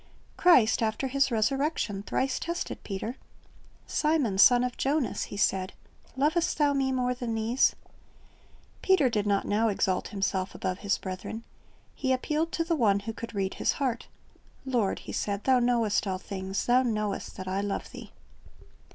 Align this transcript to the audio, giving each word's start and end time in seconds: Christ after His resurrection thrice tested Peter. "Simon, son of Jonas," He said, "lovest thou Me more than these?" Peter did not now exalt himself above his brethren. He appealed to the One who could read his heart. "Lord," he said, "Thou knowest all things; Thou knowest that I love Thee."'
Christ 0.35 0.81
after 0.81 1.07
His 1.09 1.29
resurrection 1.29 2.01
thrice 2.01 2.39
tested 2.39 2.83
Peter. 2.83 3.17
"Simon, 3.85 4.39
son 4.39 4.63
of 4.63 4.75
Jonas," 4.75 5.25
He 5.25 5.37
said, 5.37 5.73
"lovest 6.17 6.57
thou 6.57 6.73
Me 6.73 6.91
more 6.91 7.13
than 7.13 7.35
these?" 7.35 7.75
Peter 8.81 9.09
did 9.11 9.27
not 9.27 9.45
now 9.45 9.67
exalt 9.67 10.07
himself 10.07 10.55
above 10.55 10.79
his 10.79 10.97
brethren. 10.97 11.43
He 11.93 12.13
appealed 12.13 12.51
to 12.53 12.63
the 12.63 12.75
One 12.75 13.01
who 13.01 13.13
could 13.13 13.35
read 13.35 13.53
his 13.53 13.73
heart. 13.73 14.07
"Lord," 14.65 14.97
he 14.97 15.11
said, 15.11 15.43
"Thou 15.43 15.59
knowest 15.59 16.07
all 16.07 16.17
things; 16.17 16.65
Thou 16.65 16.81
knowest 16.81 17.37
that 17.37 17.47
I 17.47 17.61
love 17.61 17.91
Thee."' 17.91 18.11